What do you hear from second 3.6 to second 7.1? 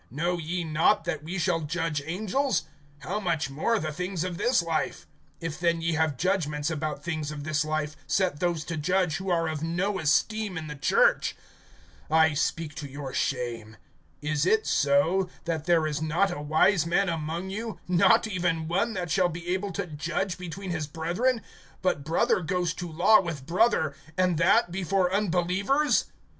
the things of this life? (4)If then ye have judgments about